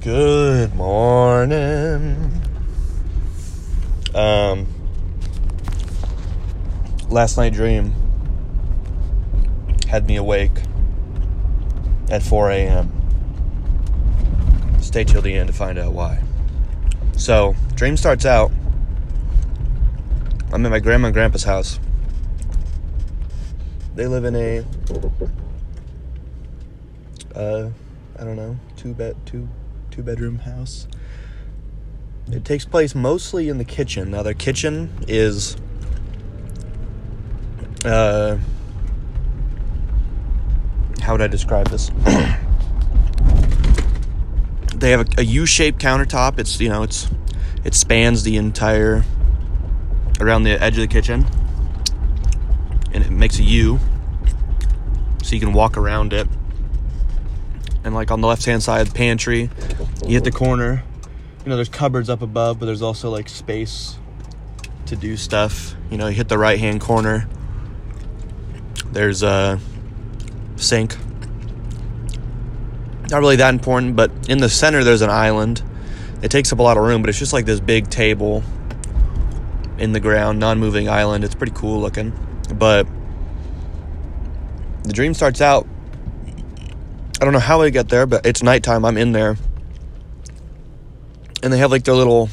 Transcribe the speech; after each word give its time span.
Good 0.00 0.76
morning. 0.76 2.40
Um, 4.14 4.68
last 7.08 7.36
night 7.36 7.52
dream 7.52 7.92
had 9.88 10.06
me 10.06 10.14
awake 10.14 10.52
at 12.10 12.22
4 12.22 12.50
a.m. 12.52 12.92
Stay 14.80 15.02
till 15.02 15.20
the 15.20 15.34
end 15.34 15.48
to 15.48 15.52
find 15.52 15.76
out 15.80 15.92
why. 15.92 16.22
So, 17.16 17.56
dream 17.74 17.96
starts 17.96 18.24
out. 18.24 18.52
I'm 20.52 20.64
at 20.64 20.70
my 20.70 20.78
grandma 20.78 21.08
and 21.08 21.14
grandpa's 21.14 21.42
house. 21.42 21.80
They 23.96 24.06
live 24.06 24.24
in 24.24 24.36
a, 24.36 24.64
uh, 27.34 27.70
I 28.16 28.24
don't 28.24 28.36
know, 28.36 28.56
two 28.76 28.94
bed, 28.94 29.16
two, 29.26 29.48
two 29.98 30.04
bedroom 30.04 30.38
house. 30.38 30.86
It 32.30 32.44
takes 32.44 32.64
place 32.64 32.94
mostly 32.94 33.48
in 33.48 33.58
the 33.58 33.64
kitchen. 33.64 34.12
Now, 34.12 34.22
their 34.22 34.32
kitchen 34.32 34.92
is, 35.08 35.56
uh, 37.84 38.38
how 41.00 41.14
would 41.14 41.22
I 41.22 41.26
describe 41.26 41.66
this? 41.70 41.90
they 44.76 44.90
have 44.92 45.00
a, 45.00 45.06
a 45.18 45.24
U-shaped 45.24 45.80
countertop. 45.80 46.38
It's 46.38 46.60
you 46.60 46.68
know 46.68 46.84
it's 46.84 47.08
it 47.64 47.74
spans 47.74 48.22
the 48.22 48.36
entire 48.36 49.02
around 50.20 50.44
the 50.44 50.62
edge 50.62 50.74
of 50.74 50.82
the 50.82 50.86
kitchen, 50.86 51.26
and 52.92 53.04
it 53.04 53.10
makes 53.10 53.40
a 53.40 53.42
U, 53.42 53.80
so 55.24 55.34
you 55.34 55.40
can 55.40 55.52
walk 55.52 55.76
around 55.76 56.12
it. 56.12 56.28
And 57.84 57.94
like 57.94 58.10
on 58.10 58.20
the 58.20 58.26
left 58.26 58.44
hand 58.44 58.62
side, 58.62 58.94
pantry, 58.94 59.50
you 60.02 60.14
hit 60.14 60.24
the 60.24 60.32
corner. 60.32 60.82
You 61.44 61.50
know, 61.50 61.56
there's 61.56 61.68
cupboards 61.68 62.10
up 62.10 62.22
above, 62.22 62.58
but 62.58 62.66
there's 62.66 62.82
also 62.82 63.10
like 63.10 63.28
space 63.28 63.96
to 64.86 64.96
do 64.96 65.16
stuff. 65.16 65.74
You 65.90 65.96
know, 65.96 66.08
you 66.08 66.14
hit 66.14 66.28
the 66.28 66.38
right 66.38 66.58
hand 66.58 66.80
corner. 66.80 67.28
There's 68.90 69.22
a 69.22 69.60
sink. 70.56 70.96
Not 73.10 73.20
really 73.20 73.36
that 73.36 73.54
important, 73.54 73.96
but 73.96 74.10
in 74.28 74.38
the 74.38 74.48
center 74.48 74.84
there's 74.84 75.02
an 75.02 75.10
island. 75.10 75.62
It 76.20 76.30
takes 76.30 76.52
up 76.52 76.58
a 76.58 76.62
lot 76.62 76.76
of 76.76 76.84
room, 76.84 77.00
but 77.00 77.08
it's 77.08 77.18
just 77.18 77.32
like 77.32 77.46
this 77.46 77.60
big 77.60 77.88
table 77.88 78.42
in 79.78 79.92
the 79.92 80.00
ground, 80.00 80.40
non 80.40 80.58
moving 80.58 80.88
island. 80.88 81.24
It's 81.24 81.34
pretty 81.34 81.52
cool 81.54 81.80
looking. 81.80 82.12
But 82.52 82.86
the 84.82 84.92
dream 84.92 85.14
starts 85.14 85.40
out. 85.40 85.66
I 87.20 87.24
don't 87.24 87.32
know 87.32 87.38
how 87.40 87.62
I 87.62 87.70
get 87.70 87.88
there, 87.88 88.06
but 88.06 88.24
it's 88.24 88.42
nighttime. 88.42 88.84
I'm 88.84 88.96
in 88.96 89.12
there. 89.12 89.36
And 91.42 91.52
they 91.52 91.58
have 91.58 91.70
like 91.70 91.84
their 91.84 91.94
little, 91.94 92.28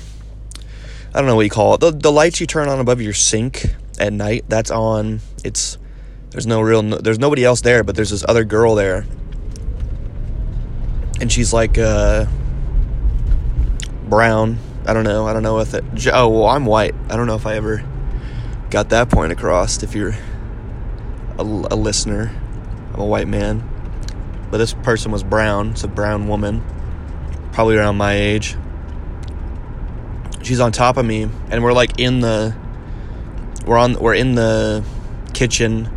I 1.14 1.20
don't 1.20 1.28
know 1.28 1.36
what 1.36 1.44
you 1.44 1.50
call 1.50 1.76
it. 1.76 1.80
The, 1.80 1.92
the 1.92 2.12
lights 2.12 2.40
you 2.40 2.48
turn 2.48 2.70
on 2.70 2.80
above 2.80 3.02
your 3.02 3.14
sink 3.14 3.66
at 4.00 4.14
night, 4.14 4.46
that's 4.48 4.72
on. 4.72 5.22
It's, 5.44 5.78
there's 6.32 6.48
no 6.48 6.62
real, 6.62 6.82
there's 6.82 7.20
nobody 7.20 7.44
else 7.44 7.62
there, 7.62 7.84
but 7.84 7.96
there's 7.96 8.12
this 8.12 8.26
other 8.28 8.44
girl 8.44 8.76
there. 8.76 9.06
And 11.20 11.32
she's 11.32 11.54
like, 11.54 11.78
uh, 11.78 12.26
brown. 14.08 14.60
I 14.86 14.94
don't 14.94 15.04
know. 15.04 15.28
I 15.28 15.34
don't 15.34 15.44
know 15.44 15.60
if 15.60 15.74
it. 15.74 15.84
Oh, 16.14 16.30
well, 16.30 16.48
I'm 16.48 16.66
white. 16.66 16.94
I 17.10 17.16
don't 17.16 17.28
know 17.28 17.36
if 17.36 17.48
I 17.48 17.56
ever 17.56 17.84
got 18.70 18.90
that 18.90 19.10
point 19.10 19.32
across. 19.32 19.82
If 19.82 19.96
you're 19.96 20.16
a, 21.40 21.42
a 21.42 21.76
listener, 21.76 22.32
I'm 22.94 23.00
a 23.00 23.06
white 23.06 23.28
man. 23.28 23.68
But 24.52 24.58
this 24.58 24.74
person 24.74 25.12
was 25.12 25.24
brown. 25.24 25.72
It's 25.72 25.84
a 25.84 25.88
brown 25.88 26.28
woman, 26.28 26.64
probably 27.52 27.78
around 27.78 27.98
my 27.98 28.14
age. 28.14 28.56
She's 30.44 30.60
on 30.60 30.72
top 30.72 30.98
of 30.98 31.06
me, 31.06 31.28
and 31.50 31.64
we're 31.64 31.74
like 31.74 32.00
in 32.00 32.20
the. 32.20 32.56
We're 33.66 33.78
on. 33.78 34.00
We're 34.00 34.14
in 34.14 34.36
the 34.36 34.84
kitchen. 35.34 35.90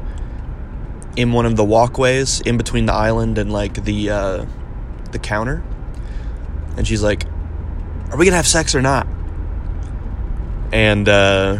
In 1.16 1.32
one 1.32 1.46
of 1.46 1.56
the 1.56 1.64
walkways 1.64 2.40
in 2.42 2.56
between 2.56 2.86
the 2.86 2.94
island 2.94 3.38
and 3.38 3.52
like 3.52 3.84
the 3.84 4.10
uh, 4.10 4.46
the 5.10 5.18
counter, 5.18 5.62
and 6.76 6.86
she's 6.86 7.02
like, 7.02 7.24
"Are 8.10 8.16
we 8.16 8.24
gonna 8.24 8.36
have 8.36 8.46
sex 8.46 8.74
or 8.74 8.80
not?" 8.80 9.06
And 10.72 11.08
uh, 11.08 11.58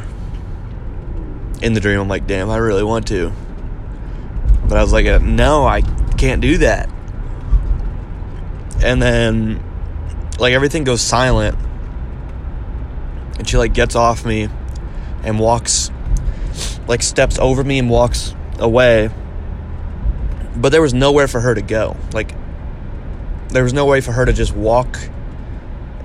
in 1.61 1.73
the 1.73 1.81
dream, 1.81 2.01
I'm 2.01 2.09
like, 2.09 2.27
"Damn, 2.27 2.51
I 2.51 2.59
really 2.59 2.85
want 2.85 3.09
to," 3.09 3.33
but 4.69 4.79
I 4.79 4.83
was 4.83 4.93
like, 4.93 5.07
uh, 5.07 5.19
"No, 5.19 5.67
I 5.67 5.83
can't 6.19 6.41
do 6.41 6.59
that." 6.59 6.89
And 8.83 9.01
then, 9.03 9.63
like, 10.39 10.53
everything 10.53 10.85
goes 10.85 11.01
silent, 11.01 11.57
and 13.39 13.49
she 13.49 13.57
like 13.57 13.73
gets 13.73 13.97
off 13.97 14.25
me 14.25 14.49
and 15.25 15.39
walks, 15.39 15.91
like, 16.87 17.03
steps 17.03 17.39
over 17.39 17.65
me 17.65 17.79
and 17.79 17.89
walks 17.91 18.35
away. 18.59 19.11
But 20.57 20.71
there 20.71 20.83
was 20.83 20.95
nowhere 20.95 21.29
for 21.29 21.41
her 21.41 21.55
to 21.55 21.63
go. 21.63 21.97
Like, 22.13 22.35
there 23.49 23.63
was 23.63 23.73
no 23.73 23.87
way 23.87 24.01
for 24.01 24.13
her 24.13 24.25
to 24.25 24.33
just 24.33 24.55
walk 24.55 24.99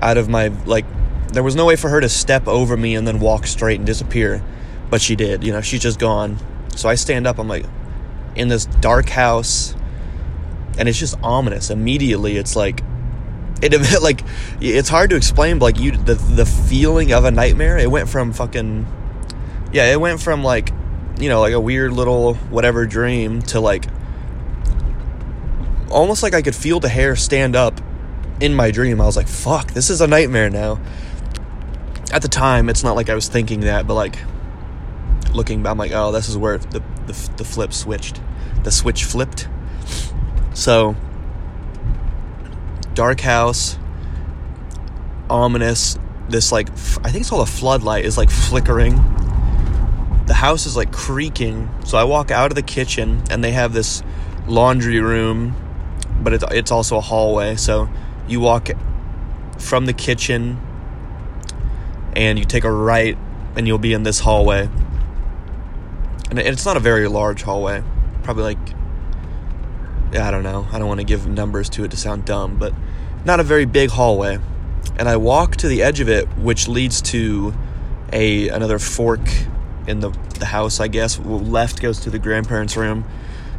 out 0.02 0.18
of 0.18 0.30
my 0.30 0.48
like 0.66 0.86
there 1.32 1.44
was 1.44 1.56
no 1.56 1.66
way 1.66 1.76
for 1.76 1.90
her 1.90 2.02
to 2.02 2.10
step 2.10 2.48
over 2.48 2.76
me 2.76 2.96
and 2.96 3.08
then 3.08 3.20
walk 3.20 3.48
straight 3.48 3.78
and 3.80 3.86
disappear 3.86 4.44
but 4.90 5.02
she 5.02 5.16
did 5.16 5.44
you 5.44 5.52
know 5.52 5.62
she's 5.62 5.82
just 5.82 6.00
gone 6.00 6.38
so 6.76 6.90
i 6.90 6.96
stand 6.96 7.26
up 7.26 7.40
i'm 7.40 7.48
like 7.48 7.66
in 8.36 8.48
this 8.48 8.66
dark 8.66 9.10
house 9.10 9.76
and 10.78 10.90
it's 10.90 11.00
just 11.00 11.16
ominous 11.24 11.70
immediately 11.70 12.38
it's 12.38 12.56
like 12.56 12.82
it 13.62 14.02
like 14.02 14.22
it's 14.60 14.90
hard 14.90 15.10
to 15.10 15.16
explain 15.16 15.60
but 15.60 15.66
like 15.66 15.80
you 15.80 15.92
the 15.92 16.16
the 16.16 16.46
feeling 16.46 17.12
of 17.12 17.26
a 17.26 17.32
nightmare 17.32 17.78
it 17.78 17.90
went 17.90 18.10
from 18.10 18.34
fucking 18.34 18.86
yeah 19.72 19.92
it 19.92 20.00
went 20.00 20.22
from 20.22 20.44
like 20.44 20.70
you 21.20 21.30
know 21.30 21.40
like 21.42 21.54
a 21.54 21.60
weird 21.60 21.92
little 21.92 22.34
whatever 22.36 22.86
dream 22.86 23.42
to 23.42 23.60
like 23.60 23.86
almost 25.94 26.24
like 26.24 26.34
I 26.34 26.42
could 26.42 26.56
feel 26.56 26.80
the 26.80 26.90
hair 26.90 27.16
stand 27.16 27.56
up 27.56 27.80
in 28.42 28.54
my 28.54 28.72
dream. 28.72 29.00
I 29.00 29.06
was 29.06 29.16
like, 29.16 29.28
fuck, 29.28 29.72
this 29.72 29.90
is 29.90 30.02
a 30.02 30.08
nightmare 30.08 30.50
now. 30.50 30.80
At 32.12 32.22
the 32.22 32.28
time, 32.28 32.70
it's 32.70 32.84
not 32.84 32.96
like 32.96 33.10
I 33.10 33.16
was 33.16 33.28
thinking 33.28 33.62
that, 33.62 33.88
but 33.88 33.94
like 33.94 34.18
looking 35.34 35.64
back, 35.64 35.72
I'm 35.72 35.78
like, 35.78 35.92
oh, 35.94 36.12
this 36.12 36.30
is 36.30 36.38
where 36.38 36.58
the, 36.58 36.84
the, 37.08 37.30
the 37.38 37.44
flip 37.44 37.74
switched. 37.74 38.20
The 38.64 38.72
switch 38.72 39.06
flipped. 39.06 39.48
So, 40.54 40.96
dark 42.94 43.20
house, 43.20 43.78
ominous. 45.30 45.98
This, 46.30 46.52
like, 46.52 46.70
I 46.70 47.10
think 47.10 47.18
it's 47.18 47.30
called 47.30 47.48
a 47.48 47.52
floodlight, 47.52 48.06
is 48.06 48.18
like 48.18 48.30
flickering. 48.30 48.96
The 50.26 50.36
house 50.36 50.66
is 50.66 50.78
like 50.78 50.92
creaking. 50.92 51.70
So 51.86 51.98
I 51.98 52.06
walk 52.06 52.32
out 52.32 52.52
of 52.52 52.56
the 52.56 52.62
kitchen, 52.62 53.22
and 53.30 53.44
they 53.44 53.52
have 53.52 53.74
this 53.74 54.02
laundry 54.48 55.00
room 55.00 55.56
but 56.24 56.34
it's, 56.34 56.44
it's 56.52 56.72
also 56.72 56.98
a 56.98 57.02
hallway. 57.02 57.56
So 57.56 57.90
you 58.28 58.40
walk 58.40 58.70
from 59.60 59.86
the 59.86 59.94
kitchen 59.94 60.60
and 62.16 62.40
you 62.40 62.46
take 62.46 62.64
a 62.64 62.72
right 62.72 63.18
and 63.56 63.68
you'll 63.68 63.78
be 63.78 63.94
in 63.94 64.04
this 64.04 64.20
hallway. 64.20 64.70
And 66.30 66.40
it's 66.40 66.66
not 66.66 66.78
a 66.78 66.80
very 66.80 67.08
large 67.08 67.44
hallway. 67.44 67.84
Probably 68.24 68.44
like 68.44 68.58
I 70.16 70.32
don't 70.32 70.44
know. 70.44 70.68
I 70.72 70.80
don't 70.80 70.88
want 70.88 71.00
to 71.00 71.06
give 71.06 71.28
numbers 71.28 71.70
to 71.70 71.84
it 71.84 71.92
to 71.92 71.98
sound 71.98 72.26
dumb, 72.26 72.58
but 72.58 72.74
not 73.26 73.40
a 73.40 73.44
very 73.44 73.66
big 73.66 73.90
hallway. 73.90 74.40
And 74.98 75.10
I 75.10 75.18
walk 75.18 75.56
to 75.58 75.68
the 75.68 75.82
edge 75.82 76.00
of 76.00 76.10
it, 76.10 76.28
which 76.38 76.68
leads 76.68 77.02
to 77.04 77.54
a 78.12 78.50
another 78.50 78.80
fork 78.80 79.22
in 79.88 80.00
the 80.02 80.12
the 80.40 80.46
house, 80.46 80.80
I 80.80 80.88
guess. 80.88 81.18
Left 81.20 81.82
goes 81.82 82.00
to 82.02 82.10
the 82.10 82.20
grandparents' 82.20 82.78
room, 82.78 83.06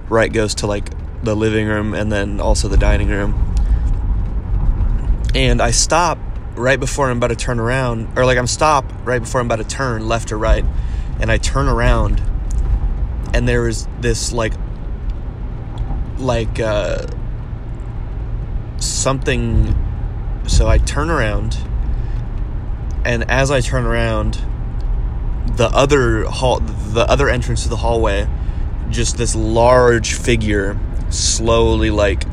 right 0.08 0.32
goes 0.32 0.54
to 0.56 0.66
like 0.66 0.90
the 1.24 1.34
living 1.34 1.66
room 1.66 1.94
and 1.94 2.12
then 2.12 2.40
also 2.40 2.68
the 2.68 2.76
dining 2.76 3.08
room. 3.08 3.54
And 5.34 5.60
I 5.60 5.72
stop 5.72 6.18
right 6.54 6.78
before 6.78 7.10
I'm 7.10 7.16
about 7.16 7.28
to 7.28 7.36
turn 7.36 7.58
around, 7.58 8.16
or 8.16 8.24
like 8.24 8.38
I'm 8.38 8.46
stopped 8.46 8.94
right 9.04 9.18
before 9.18 9.40
I'm 9.40 9.46
about 9.46 9.56
to 9.56 9.64
turn 9.64 10.06
left 10.06 10.30
or 10.30 10.38
right, 10.38 10.64
and 11.18 11.32
I 11.32 11.38
turn 11.38 11.68
around, 11.68 12.22
and 13.32 13.48
there 13.48 13.66
is 13.66 13.88
this 14.00 14.32
like, 14.32 14.52
like 16.18 16.60
uh, 16.60 17.06
something. 18.78 19.74
So 20.46 20.68
I 20.68 20.78
turn 20.78 21.10
around, 21.10 21.56
and 23.04 23.30
as 23.30 23.50
I 23.50 23.60
turn 23.60 23.84
around, 23.86 24.38
the 25.56 25.68
other 25.72 26.24
hall, 26.24 26.60
the 26.60 27.08
other 27.08 27.28
entrance 27.28 27.62
to 27.64 27.68
the 27.68 27.76
hallway, 27.76 28.28
just 28.90 29.16
this 29.16 29.34
large 29.34 30.14
figure 30.14 30.78
slowly 31.10 31.90
like 31.90 32.24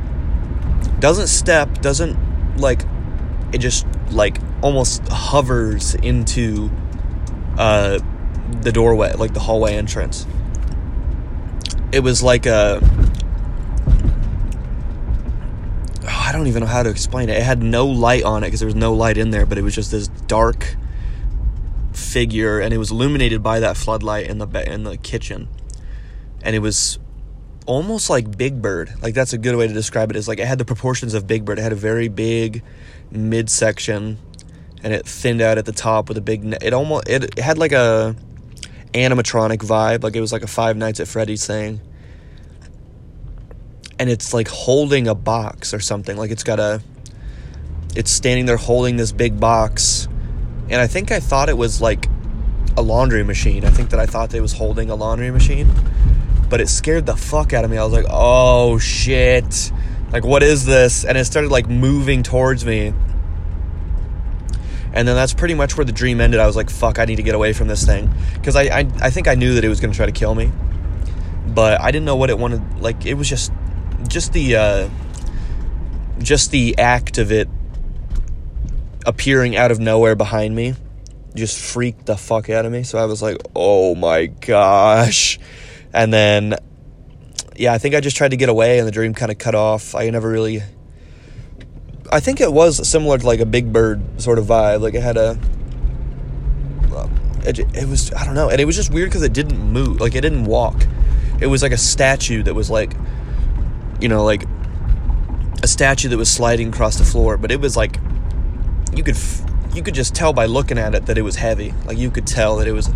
doesn't 0.99 1.27
step, 1.27 1.81
doesn't 1.81 2.57
like 2.57 2.83
it 3.53 3.59
just 3.59 3.85
like 4.11 4.37
almost 4.61 5.07
hovers 5.07 5.95
into 5.95 6.69
uh 7.57 7.99
the 8.61 8.71
doorway, 8.71 9.13
like 9.13 9.33
the 9.33 9.39
hallway 9.39 9.75
entrance. 9.75 10.25
It 11.91 12.01
was 12.01 12.21
like 12.23 12.45
a 12.45 12.79
I 16.31 16.33
don't 16.33 16.47
even 16.47 16.61
know 16.61 16.67
how 16.67 16.81
to 16.81 16.89
explain 16.89 17.27
it. 17.27 17.35
It 17.35 17.43
had 17.43 17.61
no 17.61 17.85
light 17.85 18.23
on 18.23 18.45
it 18.45 18.47
because 18.47 18.61
there 18.61 18.67
was 18.67 18.73
no 18.73 18.93
light 18.93 19.17
in 19.17 19.31
there, 19.31 19.45
but 19.45 19.57
it 19.57 19.63
was 19.63 19.75
just 19.75 19.91
this 19.91 20.07
dark 20.07 20.77
figure, 21.91 22.61
and 22.61 22.73
it 22.73 22.77
was 22.77 22.89
illuminated 22.89 23.43
by 23.43 23.59
that 23.59 23.75
floodlight 23.75 24.27
in 24.27 24.37
the 24.37 24.71
in 24.71 24.85
the 24.85 24.95
kitchen, 24.95 25.49
and 26.41 26.55
it 26.55 26.59
was 26.59 26.99
almost 27.65 28.09
like 28.09 28.37
Big 28.37 28.61
Bird. 28.61 28.93
Like 29.01 29.13
that's 29.13 29.33
a 29.33 29.37
good 29.37 29.57
way 29.57 29.67
to 29.67 29.73
describe 29.73 30.09
it. 30.09 30.15
Is 30.15 30.29
like 30.29 30.39
it 30.39 30.47
had 30.47 30.57
the 30.57 30.63
proportions 30.63 31.13
of 31.13 31.27
Big 31.27 31.43
Bird. 31.43 31.59
It 31.59 31.63
had 31.63 31.73
a 31.73 31.75
very 31.75 32.07
big 32.07 32.63
midsection, 33.11 34.17
and 34.81 34.93
it 34.93 35.05
thinned 35.05 35.41
out 35.41 35.57
at 35.57 35.65
the 35.65 35.73
top 35.73 36.07
with 36.07 36.17
a 36.17 36.21
big. 36.21 36.45
Ne- 36.45 36.59
it 36.61 36.71
almost 36.71 37.09
it, 37.09 37.25
it 37.25 37.39
had 37.39 37.57
like 37.57 37.73
a 37.73 38.15
animatronic 38.93 39.57
vibe. 39.57 40.01
Like 40.01 40.15
it 40.15 40.21
was 40.21 40.31
like 40.31 40.43
a 40.43 40.47
Five 40.47 40.77
Nights 40.77 41.01
at 41.01 41.09
Freddy's 41.09 41.45
thing. 41.45 41.81
And 44.01 44.09
it's 44.09 44.33
like 44.33 44.47
holding 44.47 45.07
a 45.07 45.13
box 45.13 45.73
or 45.73 45.79
something. 45.79 46.17
Like 46.17 46.31
it's 46.31 46.43
got 46.43 46.59
a. 46.59 46.81
It's 47.95 48.09
standing 48.09 48.45
there 48.45 48.57
holding 48.57 48.97
this 48.97 49.11
big 49.11 49.39
box, 49.39 50.07
and 50.69 50.75
I 50.75 50.87
think 50.87 51.11
I 51.11 51.19
thought 51.19 51.49
it 51.49 51.57
was 51.57 51.81
like 51.81 52.07
a 52.77 52.81
laundry 52.81 53.23
machine. 53.23 53.65
I 53.65 53.69
think 53.69 53.89
that 53.91 53.99
I 53.99 54.05
thought 54.05 54.33
it 54.33 54.41
was 54.41 54.53
holding 54.53 54.89
a 54.89 54.95
laundry 54.95 55.29
machine 55.29 55.67
but 56.51 56.59
it 56.59 56.67
scared 56.67 57.05
the 57.05 57.15
fuck 57.15 57.53
out 57.53 57.63
of 57.63 57.71
me. 57.71 57.77
I 57.77 57.83
was 57.85 57.93
like, 57.93 58.05
oh 58.09 58.77
shit. 58.77 59.71
Like, 60.11 60.25
what 60.25 60.43
is 60.43 60.65
this? 60.65 61.05
And 61.05 61.17
it 61.17 61.23
started 61.23 61.49
like 61.49 61.69
moving 61.69 62.23
towards 62.23 62.65
me. 62.65 62.93
And 64.93 65.07
then 65.07 65.15
that's 65.15 65.33
pretty 65.33 65.53
much 65.53 65.77
where 65.77 65.85
the 65.85 65.93
dream 65.93 66.19
ended. 66.19 66.41
I 66.41 66.47
was 66.47 66.57
like, 66.57 66.69
fuck, 66.69 66.99
I 66.99 67.05
need 67.05 67.15
to 67.15 67.23
get 67.23 67.35
away 67.35 67.53
from 67.53 67.69
this 67.69 67.85
thing. 67.85 68.13
Because 68.33 68.57
I, 68.57 68.63
I, 68.63 68.79
I 69.01 69.09
think 69.09 69.29
I 69.29 69.35
knew 69.35 69.53
that 69.53 69.63
it 69.63 69.69
was 69.69 69.79
going 69.79 69.91
to 69.91 69.95
try 69.95 70.05
to 70.05 70.11
kill 70.11 70.35
me. 70.35 70.51
But 71.47 71.79
I 71.79 71.89
didn't 71.91 72.05
know 72.05 72.17
what 72.17 72.29
it 72.29 72.37
wanted. 72.37 72.81
Like, 72.81 73.05
it 73.05 73.13
was 73.13 73.29
just, 73.29 73.53
just 74.07 74.33
the, 74.33 74.55
uh, 74.55 74.89
just 76.19 76.51
the 76.51 76.77
act 76.77 77.17
of 77.17 77.31
it 77.31 77.49
appearing 79.05 79.55
out 79.55 79.71
of 79.71 79.79
nowhere 79.79 80.15
behind 80.15 80.55
me 80.55 80.75
just 81.35 81.59
freaked 81.59 82.05
the 82.05 82.17
fuck 82.17 82.49
out 82.49 82.65
of 82.65 82.71
me. 82.71 82.83
So 82.83 82.97
I 82.97 83.05
was 83.05 83.21
like, 83.21 83.37
oh 83.55 83.95
my 83.95 84.27
gosh. 84.27 85.39
And 85.93 86.11
then, 86.11 86.55
yeah, 87.55 87.73
I 87.73 87.77
think 87.77 87.95
I 87.95 87.99
just 87.99 88.17
tried 88.17 88.31
to 88.31 88.37
get 88.37 88.49
away 88.49 88.79
and 88.79 88.87
the 88.87 88.91
dream 88.91 89.13
kind 89.13 89.31
of 89.31 89.37
cut 89.37 89.55
off. 89.55 89.95
I 89.95 90.09
never 90.09 90.29
really. 90.29 90.61
I 92.11 92.19
think 92.19 92.41
it 92.41 92.51
was 92.51 92.87
similar 92.87 93.17
to 93.17 93.25
like 93.25 93.39
a 93.39 93.45
Big 93.45 93.71
Bird 93.71 94.21
sort 94.21 94.39
of 94.39 94.45
vibe. 94.45 94.81
Like 94.81 94.93
it 94.93 95.01
had 95.01 95.17
a. 95.17 95.39
It, 97.43 97.59
it 97.59 97.87
was, 97.87 98.13
I 98.13 98.23
don't 98.25 98.35
know. 98.35 98.49
And 98.49 98.61
it 98.61 98.65
was 98.65 98.75
just 98.75 98.93
weird 98.93 99.09
because 99.09 99.23
it 99.23 99.33
didn't 99.33 99.59
move. 99.59 99.99
Like 99.99 100.13
it 100.13 100.21
didn't 100.21 100.43
walk. 100.43 100.85
It 101.39 101.47
was 101.47 101.63
like 101.63 101.71
a 101.71 101.77
statue 101.77 102.43
that 102.43 102.53
was 102.53 102.69
like, 102.69 102.93
you 104.01 104.09
know, 104.09 104.23
like 104.23 104.45
a 105.63 105.67
statue 105.67 106.09
that 106.09 106.17
was 106.17 106.31
sliding 106.31 106.69
across 106.69 106.97
the 106.97 107.05
floor. 107.05 107.37
But 107.37 107.51
it 107.51 107.59
was 107.59 107.77
like, 107.77 107.97
you 108.93 109.03
could. 109.03 109.17
You 109.73 109.81
could 109.81 109.95
just 109.95 110.13
tell 110.13 110.33
by 110.33 110.47
looking 110.47 110.77
at 110.77 110.95
it 110.95 111.05
that 111.05 111.17
it 111.17 111.21
was 111.21 111.37
heavy. 111.37 111.73
Like 111.85 111.97
you 111.97 112.11
could 112.11 112.27
tell 112.27 112.57
that 112.57 112.67
it 112.67 112.73
was 112.73 112.89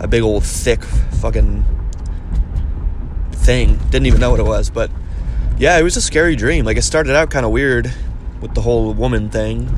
a 0.00 0.08
big 0.08 0.22
old 0.22 0.44
thick 0.44 0.82
fucking 0.82 1.64
thing. 3.32 3.78
Didn't 3.90 4.06
even 4.06 4.20
know 4.20 4.30
what 4.30 4.40
it 4.40 4.46
was, 4.46 4.68
but 4.68 4.90
yeah, 5.58 5.78
it 5.78 5.82
was 5.82 5.96
a 5.96 6.00
scary 6.00 6.36
dream. 6.36 6.64
Like 6.64 6.76
it 6.76 6.82
started 6.82 7.14
out 7.14 7.30
kind 7.30 7.46
of 7.46 7.52
weird 7.52 7.92
with 8.40 8.54
the 8.54 8.62
whole 8.62 8.92
woman 8.94 9.30
thing, 9.30 9.68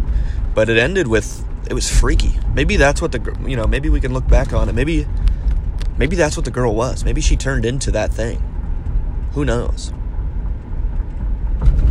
but 0.55 0.69
it 0.69 0.79
ended 0.79 1.09
with 1.09 1.45
it 1.69 1.75
was 1.75 1.91
freaky. 1.91 2.39
Maybe 2.55 2.77
that's 2.77 3.01
what 3.01 3.13
the 3.13 3.39
you 3.47 3.57
know, 3.57 3.67
maybe 3.67 3.89
we 3.89 4.01
can 4.01 4.13
look 4.13 4.27
back 4.27 4.53
on 4.53 4.69
it. 4.69 4.75
Maybe 4.75 5.07
maybe 5.99 6.17
that's 6.17 6.37
what 6.37 6.45
the 6.45 6.51
girl 6.51 6.75
was. 6.75 7.05
Maybe 7.05 7.21
she 7.21 7.37
turned 7.37 7.65
into 7.65 7.91
that 7.93 8.13
thing. 8.13 8.43
Who 9.33 9.45
knows? 9.45 9.93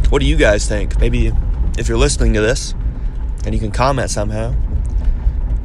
What 0.10 0.20
do 0.20 0.26
you 0.26 0.38
guys 0.38 0.68
think? 0.68 1.00
Maybe 1.00 1.32
if 1.78 1.88
you're 1.88 1.98
listening 1.98 2.34
to 2.34 2.42
this 2.42 2.74
and 3.46 3.54
you 3.54 3.60
can 3.60 3.72
comment 3.72 4.10
somehow, 4.10 4.56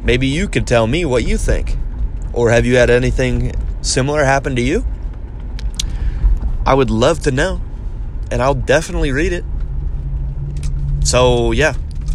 maybe 0.03 0.27
you 0.27 0.47
could 0.47 0.67
tell 0.67 0.85
me 0.85 1.03
what 1.03 1.25
you 1.25 1.37
think. 1.37 1.75
Or 2.31 2.51
have 2.51 2.65
you 2.65 2.75
had 2.75 2.89
anything 2.89 3.53
similar 3.81 4.23
happen 4.23 4.55
to 4.55 4.61
you? 4.61 4.85
I 6.65 6.73
would 6.73 6.91
love 6.91 7.19
to 7.21 7.31
know, 7.31 7.61
and 8.29 8.41
I'll 8.41 8.53
definitely 8.53 9.11
read 9.11 9.33
it. 9.33 9.45
So, 11.03 11.51
yeah. 11.51 11.73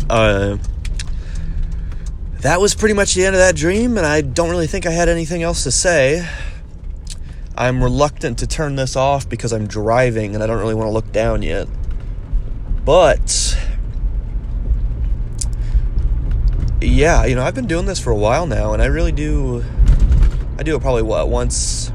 Uh, 0.09 0.59
that 2.41 2.61
was 2.61 2.75
pretty 2.75 2.95
much 2.95 3.15
the 3.15 3.27
end 3.27 3.35
of 3.35 3.41
that 3.41 3.57
dream, 3.57 3.97
and 3.97 4.07
I 4.07 4.21
don't 4.21 4.51
really 4.51 4.67
think 4.67 4.87
I 4.87 4.91
had 4.91 5.09
anything 5.09 5.43
else 5.43 5.65
to 5.65 5.71
say. 5.71 6.29
I'm 7.57 7.83
reluctant 7.83 8.39
to 8.39 8.47
turn 8.47 8.77
this 8.77 8.97
off 8.97 9.29
because 9.29 9.53
I'm 9.53 9.67
driving 9.67 10.35
and 10.35 10.43
I 10.43 10.47
don't 10.47 10.59
really 10.59 10.75
want 10.75 10.87
to 10.87 10.93
look 10.93 11.13
down 11.13 11.43
yet. 11.43 11.69
But, 12.91 13.57
yeah, 16.81 17.25
you 17.25 17.37
know, 17.37 17.45
I've 17.45 17.55
been 17.55 17.69
doing 17.69 17.87
this 17.87 18.01
for 18.01 18.11
a 18.11 18.17
while 18.17 18.49
now, 18.49 18.73
and 18.73 18.83
I 18.83 18.87
really 18.87 19.13
do. 19.13 19.65
I 20.59 20.65
do 20.65 20.75
it 20.75 20.81
probably, 20.83 21.05
what, 21.05 21.29
once 21.29 21.93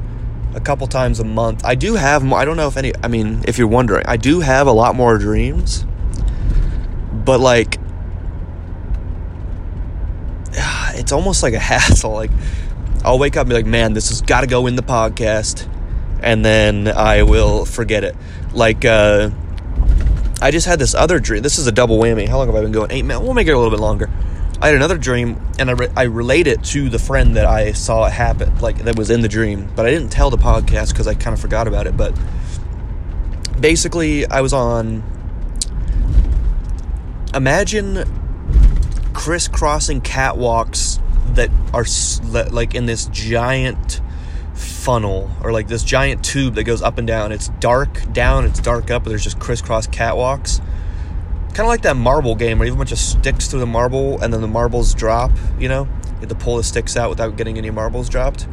a 0.54 0.60
couple 0.60 0.86
times 0.86 1.20
a 1.20 1.24
month. 1.24 1.66
I 1.66 1.74
do 1.74 1.96
have 1.96 2.24
more, 2.24 2.38
I 2.38 2.46
don't 2.46 2.56
know 2.56 2.66
if 2.66 2.78
any, 2.78 2.94
I 3.02 3.08
mean, 3.08 3.44
if 3.46 3.58
you're 3.58 3.68
wondering, 3.68 4.06
I 4.06 4.16
do 4.16 4.40
have 4.40 4.68
a 4.68 4.72
lot 4.72 4.96
more 4.96 5.18
dreams, 5.18 5.84
but 7.12 7.40
like, 7.40 7.78
it's 10.94 11.12
almost 11.12 11.42
like 11.42 11.52
a 11.52 11.58
hassle. 11.72 12.12
Like, 12.12 12.30
I'll 13.04 13.18
wake 13.18 13.36
up 13.36 13.42
and 13.42 13.50
be 13.50 13.54
like, 13.54 13.66
man, 13.66 13.92
this 13.92 14.08
has 14.08 14.22
got 14.22 14.40
to 14.40 14.46
go 14.46 14.66
in 14.66 14.76
the 14.76 14.82
podcast, 14.82 15.68
and 16.22 16.42
then 16.42 16.88
I 16.88 17.22
will 17.24 17.66
forget 17.66 18.02
it. 18.02 18.16
Like, 18.54 18.86
uh, 18.86 19.28
I 20.40 20.50
just 20.50 20.66
had 20.66 20.78
this 20.78 20.94
other 20.94 21.18
dream. 21.18 21.42
This 21.42 21.58
is 21.58 21.66
a 21.66 21.72
double 21.72 21.98
whammy. 21.98 22.28
How 22.28 22.38
long 22.38 22.46
have 22.46 22.56
I 22.56 22.60
been 22.60 22.72
going? 22.72 22.90
Eight 22.90 23.02
minutes. 23.02 23.24
We'll 23.24 23.34
make 23.34 23.48
it 23.48 23.52
a 23.52 23.58
little 23.58 23.70
bit 23.70 23.80
longer. 23.80 24.10
I 24.60 24.66
had 24.68 24.74
another 24.74 24.96
dream, 24.96 25.40
and 25.58 25.68
I, 25.68 25.72
re- 25.74 25.92
I 25.96 26.02
relate 26.04 26.46
it 26.46 26.64
to 26.64 26.88
the 26.88 26.98
friend 26.98 27.36
that 27.36 27.44
I 27.44 27.72
saw 27.72 28.06
it 28.06 28.12
happen, 28.12 28.58
like 28.58 28.78
that 28.78 28.96
was 28.96 29.10
in 29.10 29.20
the 29.20 29.28
dream. 29.28 29.70
But 29.76 29.86
I 29.86 29.90
didn't 29.90 30.10
tell 30.10 30.30
the 30.30 30.38
podcast 30.38 30.90
because 30.90 31.06
I 31.06 31.14
kind 31.14 31.34
of 31.34 31.40
forgot 31.40 31.68
about 31.68 31.86
it. 31.86 31.96
But 31.96 32.18
basically, 33.60 34.26
I 34.26 34.40
was 34.40 34.52
on. 34.52 35.02
Imagine 37.34 38.04
crisscrossing 39.12 40.00
catwalks 40.00 41.00
that 41.34 41.50
are 41.74 41.84
like 42.50 42.74
in 42.74 42.86
this 42.86 43.06
giant 43.06 44.00
funnel 44.56 45.30
or 45.42 45.52
like 45.52 45.68
this 45.68 45.84
giant 45.84 46.24
tube 46.24 46.54
that 46.54 46.64
goes 46.64 46.82
up 46.82 46.98
and 46.98 47.06
down. 47.06 47.32
It's 47.32 47.48
dark 47.60 48.12
down, 48.12 48.44
it's 48.44 48.60
dark 48.60 48.90
up, 48.90 49.04
but 49.04 49.10
there's 49.10 49.24
just 49.24 49.38
crisscross 49.38 49.86
catwalks 49.86 50.60
kind 51.56 51.64
of 51.64 51.70
like 51.70 51.82
that 51.82 51.96
marble 51.96 52.34
game 52.34 52.58
where 52.58 52.66
you 52.66 52.72
have 52.72 52.76
a 52.78 52.80
bunch 52.80 52.92
of 52.92 52.98
sticks 52.98 53.48
through 53.48 53.60
the 53.60 53.66
marble 53.66 54.20
and 54.20 54.30
then 54.30 54.42
the 54.42 54.46
marbles 54.46 54.92
drop, 54.92 55.30
you 55.58 55.70
know? 55.70 55.84
You 55.84 56.20
have 56.20 56.28
to 56.28 56.34
pull 56.34 56.58
the 56.58 56.62
sticks 56.62 56.98
out 56.98 57.08
without 57.08 57.36
getting 57.38 57.56
any 57.56 57.70
marbles 57.70 58.10
dropped. 58.10 58.46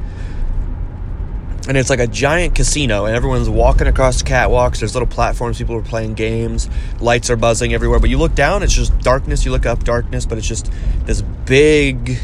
And 1.67 1.75
it's 1.75 1.89
like 1.89 1.99
a 1.99 2.07
giant 2.07 2.55
casino, 2.55 3.05
and 3.05 3.13
everyone's 3.13 3.49
walking 3.49 3.87
across 3.87 4.21
the 4.21 4.29
catwalks. 4.29 4.79
There's 4.79 4.95
little 4.95 5.07
platforms, 5.07 5.57
people 5.57 5.75
are 5.75 5.81
playing 5.81 6.13
games, 6.13 6.69
lights 7.01 7.29
are 7.29 7.35
buzzing 7.35 7.73
everywhere. 7.73 7.99
But 7.99 8.09
you 8.09 8.17
look 8.17 8.35
down, 8.35 8.63
it's 8.63 8.73
just 8.73 8.97
darkness. 8.99 9.43
You 9.43 9.51
look 9.51 9.65
up, 9.65 9.83
darkness, 9.83 10.25
but 10.25 10.37
it's 10.37 10.47
just 10.47 10.71
this 11.05 11.21
big 11.21 12.19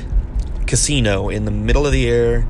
casino 0.66 1.28
in 1.28 1.44
the 1.44 1.52
middle 1.52 1.86
of 1.86 1.92
the 1.92 2.08
air 2.08 2.48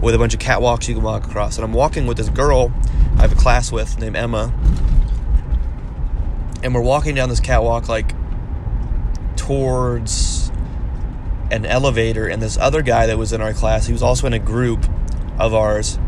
with 0.00 0.14
a 0.14 0.18
bunch 0.18 0.34
of 0.34 0.40
catwalks 0.40 0.88
you 0.88 0.94
can 0.94 1.02
walk 1.02 1.26
across. 1.26 1.56
And 1.56 1.64
I'm 1.64 1.72
walking 1.72 2.06
with 2.06 2.16
this 2.16 2.28
girl 2.28 2.72
I 3.16 3.22
have 3.22 3.32
a 3.32 3.36
class 3.36 3.72
with 3.72 3.98
named 3.98 4.16
Emma, 4.16 4.52
and 6.62 6.74
we're 6.74 6.82
walking 6.82 7.14
down 7.14 7.30
this 7.30 7.40
catwalk 7.40 7.88
like 7.88 8.12
towards 9.36 10.50
an 11.50 11.64
elevator. 11.64 12.26
And 12.26 12.42
this 12.42 12.58
other 12.58 12.82
guy 12.82 13.06
that 13.06 13.16
was 13.16 13.32
in 13.32 13.40
our 13.40 13.54
class 13.54 13.86
he 13.86 13.92
was 13.92 14.02
also 14.02 14.26
in 14.26 14.32
a 14.32 14.38
group 14.38 14.86
of 15.38 15.54
ours 15.54 15.98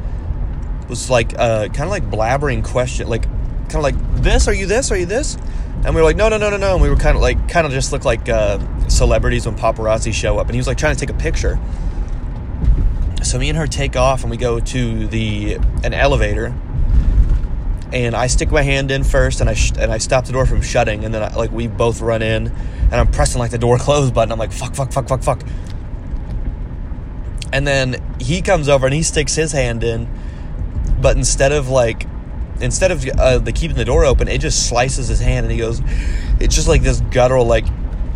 was 0.88 1.10
like 1.10 1.34
uh, 1.38 1.68
kind 1.68 1.82
of 1.84 1.90
like 1.90 2.10
blabbering 2.10 2.64
question 2.64 3.08
like 3.08 3.24
kind 3.68 3.76
of 3.76 3.82
like 3.82 4.22
this? 4.22 4.48
Are 4.48 4.54
you 4.54 4.66
this? 4.66 4.90
Are 4.90 4.96
you 4.96 5.06
this? 5.06 5.36
And 5.84 5.94
we 5.94 6.00
were 6.00 6.04
like 6.04 6.16
no 6.16 6.28
no 6.28 6.38
no 6.38 6.50
no 6.50 6.56
no. 6.56 6.74
And 6.74 6.82
we 6.82 6.90
were 6.90 6.96
kind 6.96 7.16
of 7.16 7.22
like 7.22 7.48
kind 7.48 7.66
of 7.66 7.72
just 7.72 7.92
look 7.92 8.04
like 8.04 8.28
uh, 8.28 8.58
celebrities 8.88 9.46
when 9.46 9.56
paparazzi 9.56 10.12
show 10.12 10.38
up. 10.38 10.46
And 10.46 10.54
he 10.54 10.58
was 10.58 10.66
like 10.66 10.78
trying 10.78 10.94
to 10.94 11.00
take 11.00 11.14
a 11.14 11.18
picture 11.18 11.58
so 13.22 13.38
me 13.38 13.48
and 13.48 13.58
her 13.58 13.66
take 13.66 13.96
off 13.96 14.22
and 14.22 14.30
we 14.30 14.36
go 14.36 14.60
to 14.60 15.06
the 15.06 15.54
an 15.84 15.94
elevator 15.94 16.54
and 17.92 18.14
I 18.14 18.26
stick 18.26 18.50
my 18.50 18.62
hand 18.62 18.90
in 18.90 19.02
first, 19.02 19.40
and 19.40 19.48
I 19.48 19.54
sh- 19.54 19.72
and 19.78 19.90
I 19.90 19.98
stop 19.98 20.26
the 20.26 20.32
door 20.32 20.44
from 20.46 20.60
shutting, 20.60 21.04
and 21.04 21.14
then 21.14 21.22
I, 21.22 21.34
like 21.34 21.50
we 21.50 21.68
both 21.68 22.00
run 22.00 22.22
in, 22.22 22.48
and 22.48 22.94
I'm 22.94 23.10
pressing 23.10 23.38
like 23.38 23.50
the 23.50 23.58
door 23.58 23.78
close 23.80 24.10
button. 24.10 24.32
I'm 24.32 24.38
like 24.38 24.52
fuck, 24.52 24.74
fuck, 24.74 24.92
fuck, 24.92 25.08
fuck, 25.08 25.22
fuck, 25.22 25.42
and 27.52 27.66
then 27.66 27.96
he 28.20 28.42
comes 28.42 28.68
over 28.68 28.86
and 28.86 28.94
he 28.94 29.02
sticks 29.02 29.34
his 29.34 29.52
hand 29.52 29.84
in, 29.84 30.08
but 31.00 31.16
instead 31.16 31.52
of 31.52 31.68
like 31.68 32.06
instead 32.60 32.90
of 32.90 33.06
uh, 33.08 33.38
the 33.38 33.52
keeping 33.52 33.76
the 33.76 33.84
door 33.84 34.04
open, 34.04 34.28
it 34.28 34.40
just 34.40 34.68
slices 34.68 35.08
his 35.08 35.20
hand, 35.20 35.46
and 35.46 35.52
he 35.52 35.58
goes, 35.58 35.80
it's 36.40 36.54
just 36.54 36.68
like 36.68 36.82
this 36.82 37.00
guttural 37.10 37.46
like. 37.46 37.66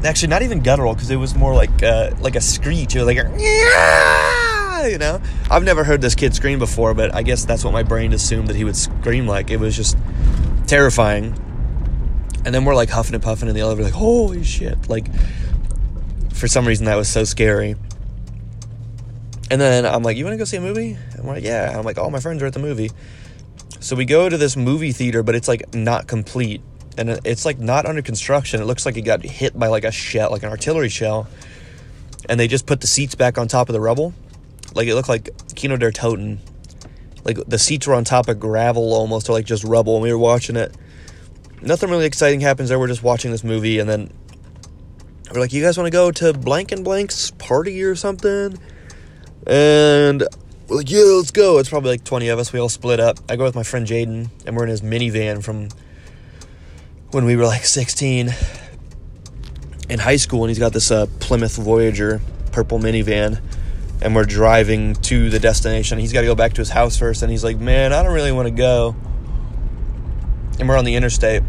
Actually, 0.05 0.31
not 0.31 0.43
even 0.43 0.65
guttural 0.65 0.95
because 0.95 1.13
it 1.13 1.17
was 1.17 1.37
more 1.37 1.55
like 1.55 1.81
uh, 1.81 2.11
like 2.21 2.35
a 2.35 2.41
screech. 2.41 2.97
It 2.97 3.05
was 3.05 3.07
like 3.07 3.19
a, 3.19 3.31
you 4.89 4.99
know? 4.99 5.21
I've 5.51 5.65
never 5.65 5.85
heard 5.85 6.01
this 6.01 6.15
kid 6.15 6.35
scream 6.35 6.59
before, 6.59 6.95
but 6.95 7.15
I 7.15 7.23
guess 7.23 7.45
that's 7.45 7.65
what 7.65 7.73
my 7.73 7.83
brain 7.83 8.13
assumed 8.13 8.49
that 8.49 8.57
he 8.57 8.65
would 8.65 8.77
scream 8.77 9.27
like. 9.27 9.51
It 9.51 9.59
was 9.59 9.77
just 9.77 9.97
terrifying. 10.67 11.35
And 12.45 12.55
then 12.55 12.65
we're 12.65 12.75
like 12.75 12.89
huffing 12.89 13.15
and 13.15 13.23
puffing 13.23 13.49
in 13.49 13.55
the 13.55 13.61
elevator, 13.61 13.85
like, 13.85 13.95
holy 13.95 14.43
shit. 14.43 14.89
Like, 14.89 15.07
for 16.33 16.49
some 16.49 16.67
reason, 16.67 16.87
that 16.87 16.97
was 16.97 17.09
so 17.09 17.25
scary. 17.25 17.77
And 19.51 19.61
then 19.61 19.85
I'm 19.85 20.03
like, 20.03 20.17
you 20.17 20.25
want 20.25 20.35
to 20.35 20.39
go 20.39 20.45
see 20.45 20.57
a 20.57 20.61
movie? 20.61 20.97
And 21.13 21.25
we're 21.25 21.35
like, 21.35 21.45
yeah. 21.45 21.69
And 21.69 21.79
I'm 21.79 21.85
like, 21.85 21.99
all 21.99 22.11
my 22.11 22.21
friends 22.21 22.43
are 22.43 22.47
at 22.47 22.55
the 22.55 22.59
movie. 22.59 22.91
So 23.81 23.95
we 23.95 24.05
go 24.05 24.29
to 24.29 24.37
this 24.39 24.57
movie 24.57 24.93
theater, 24.93 25.23
but 25.23 25.35
it's 25.35 25.47
like 25.47 25.75
not 25.75 26.07
complete. 26.07 26.63
And 26.97 27.11
it's 27.25 27.45
like 27.45 27.59
not 27.59 27.85
under 27.85 28.03
construction. 28.03 28.61
It 28.61 28.65
looks 28.65 28.87
like 28.87 28.97
it 28.97 29.03
got 29.03 29.23
hit 29.23 29.59
by 29.59 29.67
like 29.69 29.85
a 29.85 29.93
shell, 29.93 30.31
like 30.31 30.43
an 30.43 30.49
artillery 30.49 30.89
shell. 30.89 31.29
And 32.29 32.41
they 32.41 32.49
just 32.49 32.67
put 32.67 32.81
the 32.81 32.87
seats 32.87 33.15
back 33.15 33.39
on 33.39 33.47
top 33.47 33.69
of 33.69 33.73
the 33.73 33.81
rubble. 33.81 34.15
Like 34.75 34.89
it 34.89 34.95
looked 34.95 35.09
like 35.09 35.31
Kino 35.55 35.77
der 35.77 35.91
Toten. 35.93 36.39
Like 37.25 37.39
the 37.47 37.59
seats 37.59 37.87
were 37.87 37.95
on 37.95 38.05
top 38.05 38.29
of 38.29 38.41
gravel 38.41 38.93
almost, 38.95 39.29
or 39.29 39.33
like 39.33 39.47
just 39.47 39.65
rubble. 39.65 39.95
And 39.95 40.03
we 40.03 40.13
were 40.13 40.19
watching 40.19 40.57
it. 40.57 40.75
Nothing 41.61 41.91
really 41.91 42.07
exciting 42.07 42.41
happens 42.41 42.69
there. 42.69 42.79
We're 42.79 42.89
just 42.89 43.03
watching 43.03 43.31
this 43.31 43.45
movie. 43.45 43.79
And 43.79 43.89
then 43.89 44.13
we're 45.33 45.41
like, 45.41 45.53
you 45.53 45.63
guys 45.63 45.79
want 45.79 45.87
to 45.87 45.93
go 45.93 46.11
to 46.11 46.33
blank 46.33 46.73
and 46.73 46.85
blank's 46.85 47.31
party 47.33 47.83
or 47.85 47.95
something? 47.95 48.59
And 49.47 50.25
we're 50.69 50.77
like, 50.77 50.91
yeah, 50.91 51.03
let's 51.03 51.31
go. 51.31 51.59
It's 51.59 51.69
probably 51.69 51.91
like 51.91 52.05
20 52.05 52.29
of 52.29 52.39
us. 52.39 52.53
We 52.53 52.59
all 52.59 52.69
split 52.69 52.99
up. 52.99 53.19
I 53.29 53.37
go 53.37 53.45
with 53.45 53.55
my 53.55 53.63
friend 53.63 53.87
Jaden, 53.87 54.31
and 54.47 54.57
we're 54.57 54.65
in 54.65 54.71
his 54.71 54.83
minivan 54.83 55.43
from 55.43 55.69
when 57.13 57.25
we 57.25 57.37
were 57.37 57.45
like 57.45 57.65
16 57.65 58.31
in 59.89 59.99
high 59.99 60.17
school. 60.17 60.43
And 60.43 60.51
he's 60.51 60.59
got 60.59 60.73
this 60.73 60.91
uh, 60.91 61.07
Plymouth 61.21 61.57
Voyager 61.57 62.21
purple 62.51 62.79
minivan. 62.79 63.41
And 64.03 64.15
we're 64.15 64.25
driving 64.25 64.95
to 64.95 65.31
the 65.31 65.39
destination. 65.39 65.99
He's 65.99 66.13
got 66.13 66.23
to 66.23 66.27
go 66.27 66.35
back 66.35 66.55
to 66.55 66.61
his 66.61 66.71
house 66.71 66.99
first. 66.99 67.23
And 67.23 67.31
he's 67.31 67.45
like, 67.45 67.59
man, 67.59 67.93
I 67.93 68.03
don't 68.03 68.13
really 68.13 68.33
want 68.33 68.47
to 68.47 68.55
go. 68.55 68.97
And 70.59 70.69
we're 70.69 70.77
on 70.77 70.85
the 70.85 70.97
interstate 70.97 71.43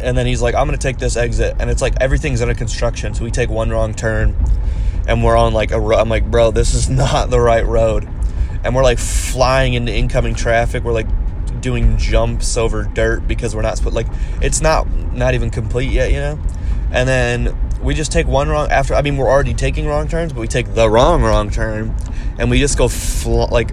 and 0.00 0.16
then 0.16 0.26
he's 0.26 0.42
like, 0.42 0.54
I'm 0.54 0.66
gonna 0.66 0.78
take 0.78 0.98
this 0.98 1.16
exit, 1.16 1.56
and 1.58 1.70
it's 1.70 1.82
like 1.82 1.94
everything's 2.00 2.42
under 2.42 2.54
construction, 2.54 3.14
so 3.14 3.24
we 3.24 3.30
take 3.30 3.50
one 3.50 3.70
wrong 3.70 3.94
turn, 3.94 4.36
and 5.08 5.24
we're 5.24 5.36
on 5.36 5.52
like 5.52 5.70
a 5.70 5.80
road. 5.80 5.98
I'm 5.98 6.08
like, 6.08 6.30
bro, 6.30 6.50
this 6.50 6.74
is 6.74 6.88
not 6.90 7.30
the 7.30 7.40
right 7.40 7.64
road, 7.64 8.08
and 8.64 8.74
we're 8.74 8.82
like 8.82 8.98
flying 8.98 9.74
into 9.74 9.92
incoming 9.92 10.34
traffic. 10.34 10.84
We're 10.84 10.92
like 10.92 11.08
doing 11.60 11.96
jumps 11.96 12.56
over 12.56 12.84
dirt 12.84 13.26
because 13.26 13.56
we're 13.56 13.62
not 13.62 13.82
like 13.92 14.06
it's 14.42 14.60
not 14.60 14.88
not 15.12 15.34
even 15.34 15.50
complete 15.50 15.90
yet, 15.90 16.12
you 16.12 16.18
know, 16.18 16.38
and 16.92 17.08
then 17.08 17.65
we 17.86 17.94
just 17.94 18.10
take 18.10 18.26
one 18.26 18.48
wrong 18.48 18.68
after. 18.68 18.94
I 18.94 19.02
mean, 19.02 19.16
we're 19.16 19.30
already 19.30 19.54
taking 19.54 19.86
wrong 19.86 20.08
turns, 20.08 20.32
but 20.32 20.40
we 20.40 20.48
take 20.48 20.74
the 20.74 20.90
wrong 20.90 21.22
wrong 21.22 21.50
turn, 21.50 21.94
and 22.36 22.50
we 22.50 22.58
just 22.58 22.76
go 22.76 22.88
fl- 22.88 23.46
like 23.46 23.70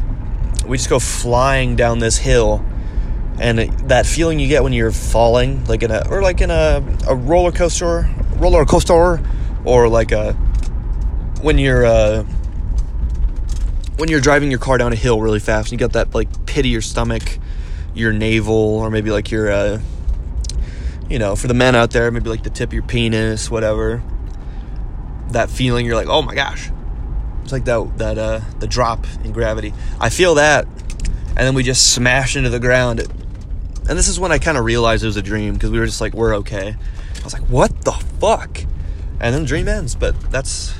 we 0.67 0.77
just 0.77 0.89
go 0.89 0.99
flying 0.99 1.75
down 1.75 1.97
this 1.97 2.17
hill 2.17 2.63
and 3.39 3.57
that 3.89 4.05
feeling 4.05 4.39
you 4.39 4.47
get 4.47 4.63
when 4.63 4.71
you're 4.71 4.91
falling 4.91 5.65
like 5.65 5.81
in 5.81 5.89
a 5.89 6.07
or 6.09 6.21
like 6.21 6.41
in 6.41 6.51
a, 6.51 6.83
a 7.07 7.15
roller 7.15 7.51
coaster 7.51 8.07
roller 8.35 8.63
coaster 8.63 9.19
or 9.65 9.89
like 9.89 10.11
a 10.11 10.33
when 11.41 11.57
you're 11.57 11.83
uh 11.83 12.23
when 13.97 14.09
you're 14.09 14.21
driving 14.21 14.51
your 14.51 14.59
car 14.59 14.77
down 14.77 14.93
a 14.93 14.95
hill 14.95 15.19
really 15.19 15.39
fast 15.39 15.71
you 15.71 15.77
got 15.79 15.93
that 15.93 16.13
like 16.13 16.45
pit 16.45 16.65
of 16.65 16.71
your 16.71 16.81
stomach 16.81 17.39
your 17.95 18.13
navel 18.13 18.55
or 18.55 18.91
maybe 18.91 19.09
like 19.09 19.31
your 19.31 19.51
uh 19.51 19.81
you 21.09 21.19
know 21.19 21.35
for 21.35 21.47
the 21.47 21.53
men 21.53 21.75
out 21.75 21.91
there 21.91 22.09
maybe 22.11 22.29
like 22.29 22.43
the 22.43 22.49
tip 22.49 22.69
of 22.69 22.73
your 22.73 22.83
penis 22.83 23.49
whatever 23.49 24.01
that 25.31 25.49
feeling 25.49 25.85
you're 25.85 25.95
like 25.95 26.07
oh 26.07 26.21
my 26.21 26.35
gosh 26.35 26.71
it's 27.41 27.51
like 27.51 27.65
that 27.65 27.97
that 27.97 28.17
uh 28.17 28.39
the 28.59 28.67
drop 28.67 29.05
in 29.23 29.31
gravity 29.31 29.73
i 29.99 30.09
feel 30.09 30.35
that 30.35 30.65
and 30.65 31.39
then 31.39 31.53
we 31.55 31.63
just 31.63 31.93
smash 31.93 32.35
into 32.35 32.49
the 32.49 32.59
ground 32.59 33.01
and 33.89 33.99
this 33.99 34.07
is 34.07 34.19
when 34.19 34.31
I 34.31 34.39
kind 34.39 34.57
of 34.57 34.63
realized 34.63 35.03
it 35.03 35.07
was 35.07 35.17
a 35.17 35.21
dream 35.21 35.55
because 35.55 35.69
we 35.69 35.77
were 35.77 35.85
just 35.85 35.99
like, 35.99 36.13
we're 36.13 36.37
okay. 36.37 36.75
I 37.17 37.23
was 37.23 37.33
like, 37.33 37.43
what 37.43 37.83
the 37.83 37.91
fuck? 37.91 38.61
And 39.19 39.35
then 39.35 39.41
the 39.41 39.47
dream 39.47 39.67
ends. 39.67 39.93
But 39.93 40.19
that's, 40.31 40.73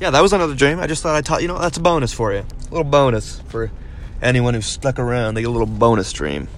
yeah, 0.00 0.10
that 0.10 0.20
was 0.20 0.32
another 0.32 0.54
dream. 0.54 0.78
I 0.78 0.86
just 0.86 1.02
thought 1.02 1.16
I 1.16 1.22
taught, 1.22 1.42
you 1.42 1.48
know, 1.48 1.58
that's 1.58 1.78
a 1.78 1.80
bonus 1.80 2.12
for 2.12 2.32
you. 2.32 2.40
A 2.40 2.70
little 2.70 2.84
bonus 2.84 3.40
for 3.48 3.72
anyone 4.22 4.54
who's 4.54 4.66
stuck 4.66 5.00
around. 5.00 5.34
They 5.34 5.40
get 5.40 5.48
a 5.48 5.50
little 5.50 5.66
bonus 5.66 6.12
dream. 6.12 6.48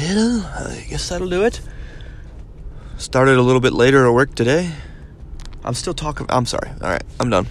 I 0.00 0.86
guess 0.88 1.08
that'll 1.08 1.28
do 1.28 1.44
it. 1.44 1.60
Started 2.98 3.36
a 3.36 3.42
little 3.42 3.60
bit 3.60 3.72
later 3.72 4.06
at 4.06 4.12
work 4.12 4.34
today. 4.34 4.72
I'm 5.64 5.74
still 5.74 5.94
talking. 5.94 6.26
I'm 6.28 6.46
sorry. 6.46 6.70
All 6.82 6.88
right, 6.88 7.02
I'm 7.20 7.30
done. 7.30 7.46